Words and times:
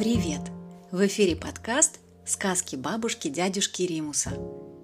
Привет! 0.00 0.40
В 0.90 1.06
эфире 1.06 1.36
подкаст 1.36 2.00
«Сказки 2.24 2.74
бабушки 2.74 3.28
дядюшки 3.28 3.82
Римуса». 3.82 4.30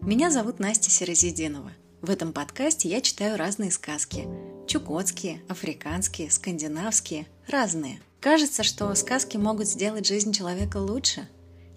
Меня 0.02 0.30
зовут 0.30 0.58
Настя 0.58 0.90
Серозидинова. 0.90 1.72
В 2.02 2.10
этом 2.10 2.34
подкасте 2.34 2.90
я 2.90 3.00
читаю 3.00 3.38
разные 3.38 3.70
сказки. 3.70 4.28
Чукотские, 4.66 5.40
африканские, 5.48 6.30
скандинавские, 6.30 7.26
разные. 7.48 8.02
Кажется, 8.20 8.62
что 8.62 8.94
сказки 8.94 9.38
могут 9.38 9.68
сделать 9.68 10.06
жизнь 10.06 10.34
человека 10.34 10.76
лучше. 10.76 11.26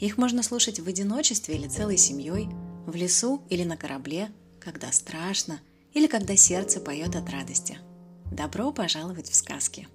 Их 0.02 0.18
можно 0.18 0.44
слушать 0.44 0.82
в 0.82 0.88
одиночестве 0.90 1.56
или 1.56 1.70
целой 1.70 1.96
семьей, 1.96 2.50
в 2.88 2.94
лесу 2.94 3.42
или 3.50 3.64
на 3.64 3.78
корабле, 3.78 4.32
когда 4.60 4.92
страшно 4.92 5.62
или 5.94 6.08
когда 6.08 6.36
сердце 6.36 6.82
поет 6.82 7.16
от 7.16 7.30
радости. 7.30 7.78
Добро 8.34 8.74
пожаловать 8.74 9.30
в 9.30 9.36
сказки! 9.36 9.88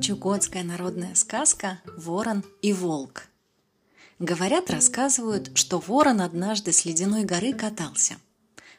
Чукотская 0.00 0.62
народная 0.62 1.14
сказка 1.14 1.80
«Ворон 1.96 2.44
и 2.62 2.72
волк». 2.72 3.28
Говорят, 4.18 4.70
рассказывают, 4.70 5.56
что 5.56 5.78
ворон 5.78 6.20
однажды 6.20 6.72
с 6.72 6.84
ледяной 6.84 7.24
горы 7.24 7.52
катался. 7.52 8.16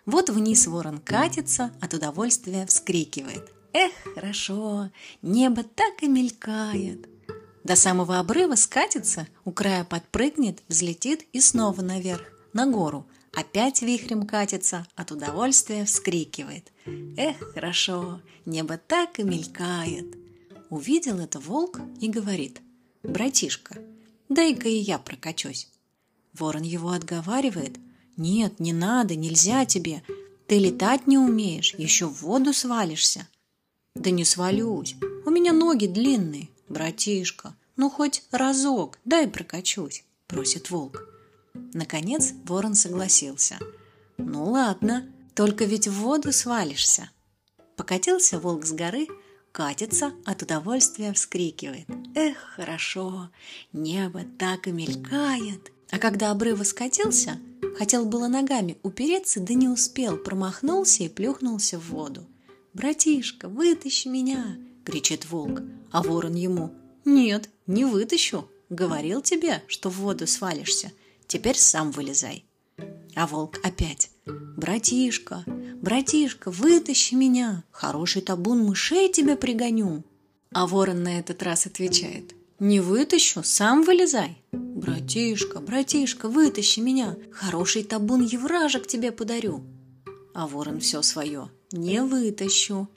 Вот 0.06 0.30
вниз 0.30 0.68
ворон 0.68 1.00
катится, 1.00 1.72
от 1.82 1.94
удовольствия 1.94 2.66
вскрикивает. 2.66 3.52
Эх, 3.74 3.92
хорошо, 4.16 4.90
небо 5.22 5.64
так 5.64 6.02
и 6.02 6.08
мелькает. 6.08 7.08
До 7.64 7.76
самого 7.76 8.20
обрыва 8.20 8.56
скатится, 8.56 9.28
у 9.44 9.52
края 9.52 9.84
подпрыгнет, 9.84 10.62
взлетит 10.68 11.26
и 11.34 11.42
снова 11.42 11.82
наверх, 11.82 12.24
на 12.54 12.68
гору. 12.68 13.08
Опять 13.34 13.82
вихрем 13.82 14.26
катится, 14.26 14.88
от 14.96 15.12
удовольствия 15.12 15.86
вскрикивает. 15.86 16.72
Эх, 17.18 17.38
хорошо, 17.54 18.22
небо 18.46 18.78
так 18.78 19.20
и 19.20 19.24
мелькает. 19.24 20.27
Увидел 20.70 21.20
это 21.20 21.40
волк 21.40 21.80
и 22.02 22.10
говорит, 22.10 22.62
«Братишка, 23.02 23.78
дай-ка 24.28 24.68
и 24.68 24.76
я 24.76 25.00
прокачусь». 25.00 25.70
Ворон 26.34 26.64
его 26.64 26.90
отговаривает, 26.90 27.78
«Нет, 28.18 28.60
не 28.60 28.74
надо, 28.74 29.16
нельзя 29.16 29.66
тебе, 29.66 30.04
ты 30.48 30.60
летать 30.60 31.08
не 31.08 31.18
умеешь, 31.18 31.74
еще 31.78 32.08
в 32.08 32.22
воду 32.22 32.52
свалишься». 32.52 33.28
«Да 33.96 34.10
не 34.10 34.26
свалюсь, 34.26 34.96
у 35.26 35.30
меня 35.30 35.54
ноги 35.54 35.88
длинные, 35.88 36.50
братишка, 36.68 37.56
ну 37.78 37.90
хоть 37.90 38.24
разок, 38.32 39.00
дай 39.06 39.28
прокачусь»,– 39.28 40.04
просит 40.28 40.70
волк. 40.70 41.08
Наконец 41.74 42.34
ворон 42.44 42.76
согласился. 42.76 43.58
«Ну 44.18 44.52
ладно, 44.52 45.10
только 45.34 45.64
ведь 45.64 45.88
в 45.88 45.94
воду 45.94 46.34
свалишься». 46.34 47.10
Покатился 47.76 48.40
волк 48.40 48.66
с 48.66 48.74
горы– 48.74 49.08
катится, 49.58 50.14
от 50.24 50.44
удовольствия 50.44 51.12
вскрикивает. 51.14 51.88
Эх, 52.14 52.38
хорошо, 52.56 53.32
небо 53.74 54.22
так 54.38 54.68
и 54.68 54.72
мелькает. 54.72 55.72
А 55.90 55.98
когда 55.98 56.30
обрыв 56.30 56.64
скатился, 56.64 57.40
хотел 57.76 58.06
было 58.06 58.28
ногами 58.28 58.78
упереться, 58.84 59.40
да 59.40 59.56
не 59.56 59.68
успел, 59.68 60.18
промахнулся 60.18 61.06
и 61.06 61.10
плюхнулся 61.10 61.80
в 61.80 61.90
воду. 61.90 62.28
«Братишка, 62.76 63.50
вытащи 63.50 64.08
меня!»— 64.08 64.60
кричит 64.86 65.26
волк, 65.26 65.62
а 65.92 66.04
ворон 66.04 66.36
ему. 66.36 66.72
«Нет, 67.04 67.50
не 67.66 67.84
вытащу. 67.84 68.48
Говорил 68.70 69.24
тебе, 69.24 69.64
что 69.66 69.90
в 69.90 69.98
воду 69.98 70.28
свалишься. 70.28 70.92
Теперь 71.26 71.58
сам 71.58 71.90
вылезай». 71.90 72.46
А 73.16 73.26
волк 73.26 73.58
опять. 73.64 74.12
«Братишка, 74.28 75.44
братишка, 75.82 76.52
вытащи 76.52 77.14
меня, 77.16 77.64
хороший 77.72 78.22
табун 78.22 78.64
мышей 78.64 79.12
тебе 79.12 79.36
пригоню». 79.36 80.04
А 80.52 80.66
ворон 80.68 81.04
на 81.04 81.20
этот 81.20 81.44
раз 81.44 81.66
отвечает. 81.66 82.36
«Не 82.60 82.80
вытащу, 82.80 83.44
сам 83.44 83.84
вылезай». 83.84 84.42
«Братишка, 84.52 85.60
братишка, 85.60 86.30
вытащи 86.30 86.80
меня, 86.80 87.16
хороший 87.32 87.84
табун 87.84 88.24
евражек 88.24 88.88
тебе 88.88 89.12
подарю». 89.12 89.64
А 90.34 90.48
ворон 90.48 90.80
все 90.80 91.02
свое. 91.02 91.50
«Не 91.72 92.02
вытащу». 92.02 92.88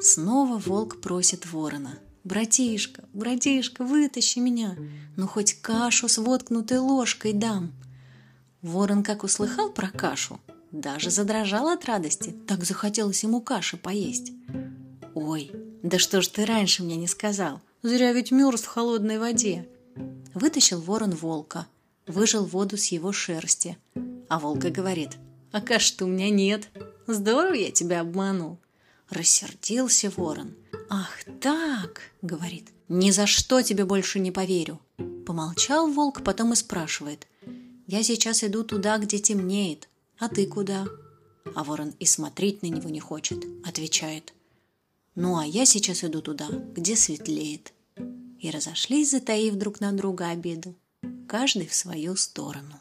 Снова 0.00 0.58
волк 0.58 1.00
просит 1.00 1.46
ворона. 1.46 1.98
«Братишка, 2.24 3.04
братишка, 3.12 3.84
вытащи 3.84 4.38
меня, 4.38 4.76
ну 5.16 5.28
хоть 5.28 5.60
кашу 5.60 6.08
с 6.08 6.18
воткнутой 6.18 6.78
ложкой 6.78 7.32
дам». 7.34 7.72
Ворон, 8.62 9.02
как 9.02 9.24
услыхал 9.24 9.70
про 9.70 9.90
кашу, 9.90 10.40
даже 10.74 11.10
задрожал 11.10 11.68
от 11.68 11.84
радости, 11.84 12.34
так 12.48 12.64
захотелось 12.64 13.22
ему 13.22 13.40
каши 13.40 13.76
поесть. 13.76 14.32
«Ой, 15.14 15.52
да 15.82 16.00
что 16.00 16.20
ж 16.20 16.26
ты 16.26 16.44
раньше 16.44 16.82
мне 16.82 16.96
не 16.96 17.06
сказал? 17.06 17.60
Зря 17.82 18.12
ведь 18.12 18.32
мерз 18.32 18.62
в 18.62 18.66
холодной 18.66 19.18
воде!» 19.18 19.68
Вытащил 20.34 20.80
ворон 20.80 21.12
волка, 21.12 21.68
выжил 22.08 22.44
воду 22.44 22.76
с 22.76 22.86
его 22.86 23.12
шерсти. 23.12 23.78
А 24.28 24.40
волка 24.40 24.70
говорит, 24.70 25.10
«А 25.52 25.60
каши-то 25.60 26.06
у 26.06 26.08
меня 26.08 26.28
нет. 26.28 26.68
Здорово 27.06 27.54
я 27.54 27.70
тебя 27.70 28.00
обманул». 28.00 28.58
Рассердился 29.08 30.10
ворон. 30.16 30.56
«Ах 30.90 31.24
так!»— 31.40 32.00
говорит. 32.22 32.68
«Ни 32.88 33.12
за 33.12 33.26
что 33.28 33.62
тебе 33.62 33.84
больше 33.84 34.18
не 34.18 34.32
поверю!» 34.32 34.80
Помолчал 35.24 35.88
волк, 35.88 36.24
потом 36.24 36.52
и 36.52 36.56
спрашивает. 36.56 37.28
Я 37.86 38.02
сейчас 38.02 38.42
иду 38.42 38.64
туда, 38.64 38.98
где 38.98 39.18
темнеет. 39.18 39.88
А 40.18 40.28
ты 40.28 40.46
куда? 40.46 40.86
А 41.54 41.64
ворон 41.64 41.94
и 41.98 42.06
смотреть 42.06 42.62
на 42.62 42.66
него 42.66 42.88
не 42.88 43.00
хочет, 43.00 43.44
отвечает. 43.64 44.32
Ну, 45.14 45.38
а 45.38 45.46
я 45.46 45.66
сейчас 45.66 46.04
иду 46.04 46.22
туда, 46.22 46.48
где 46.74 46.96
светлеет. 46.96 47.72
И 48.40 48.50
разошлись, 48.50 49.10
затаив 49.10 49.54
друг 49.54 49.80
на 49.80 49.92
друга 49.92 50.28
обиду, 50.28 50.74
каждый 51.28 51.66
в 51.66 51.74
свою 51.74 52.16
сторону. 52.16 52.80